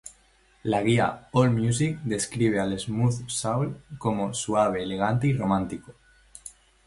[0.63, 5.93] La guía "Allmusic" describe al smooth soul como "suave, elegante y romántico".